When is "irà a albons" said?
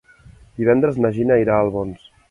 1.45-2.11